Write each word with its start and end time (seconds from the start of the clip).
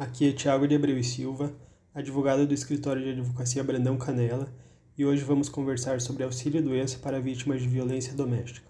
Aqui 0.00 0.30
é 0.30 0.32
Tiago 0.32 0.66
de 0.66 0.74
Abreu 0.74 0.98
e 0.98 1.04
Silva, 1.04 1.52
advogado 1.94 2.46
do 2.46 2.54
escritório 2.54 3.04
de 3.04 3.10
advocacia 3.10 3.62
Brandão 3.62 3.98
Canela, 3.98 4.50
e 4.96 5.04
hoje 5.04 5.22
vamos 5.22 5.50
conversar 5.50 6.00
sobre 6.00 6.24
auxílio-doença 6.24 6.98
para 7.00 7.20
vítimas 7.20 7.60
de 7.60 7.68
violência 7.68 8.14
doméstica. 8.14 8.66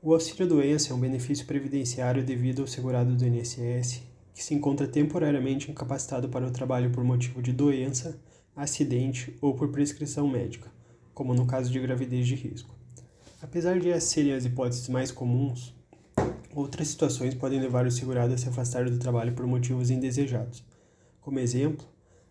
O 0.00 0.14
auxílio-doença 0.14 0.90
é 0.90 0.96
um 0.96 0.98
benefício 0.98 1.44
previdenciário 1.44 2.24
devido 2.24 2.62
ao 2.62 2.66
segurado 2.66 3.14
do 3.14 3.26
INSS 3.26 4.04
que 4.32 4.42
se 4.42 4.54
encontra 4.54 4.88
temporariamente 4.88 5.70
incapacitado 5.70 6.30
para 6.30 6.46
o 6.46 6.50
trabalho 6.50 6.90
por 6.90 7.04
motivo 7.04 7.42
de 7.42 7.52
doença, 7.52 8.18
acidente 8.56 9.36
ou 9.38 9.54
por 9.54 9.68
prescrição 9.68 10.26
médica, 10.26 10.72
como 11.12 11.34
no 11.34 11.44
caso 11.44 11.70
de 11.70 11.78
gravidez 11.78 12.26
de 12.26 12.36
risco. 12.36 12.74
Apesar 13.42 13.78
de 13.78 14.00
serem 14.00 14.32
as 14.32 14.46
hipóteses 14.46 14.88
mais 14.88 15.12
comuns, 15.12 15.74
Outras 16.54 16.88
situações 16.88 17.34
podem 17.34 17.58
levar 17.58 17.86
o 17.86 17.90
segurado 17.90 18.34
a 18.34 18.36
se 18.36 18.46
afastar 18.46 18.84
do 18.84 18.98
trabalho 18.98 19.32
por 19.32 19.46
motivos 19.46 19.88
indesejados. 19.88 20.62
Como 21.18 21.38
exemplo, 21.38 21.86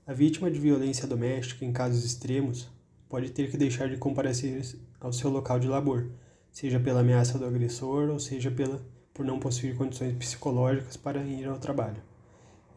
a 0.05 0.13
vítima 0.13 0.51
de 0.51 0.59
violência 0.59 1.07
doméstica, 1.07 1.65
em 1.65 1.71
casos 1.71 2.05
extremos, 2.05 2.69
pode 3.09 3.31
ter 3.31 3.49
que 3.49 3.57
deixar 3.57 3.89
de 3.89 3.97
comparecer 3.97 4.61
ao 4.99 5.11
seu 5.11 5.31
local 5.31 5.59
de 5.59 5.67
labor, 5.67 6.11
seja 6.51 6.79
pela 6.79 6.99
ameaça 6.99 7.39
do 7.39 7.45
agressor 7.45 8.11
ou 8.11 8.19
seja 8.19 8.51
pela, 8.51 8.79
por 9.11 9.25
não 9.25 9.39
possuir 9.39 9.75
condições 9.75 10.15
psicológicas 10.15 10.95
para 10.95 11.23
ir 11.23 11.47
ao 11.47 11.57
trabalho. 11.57 12.03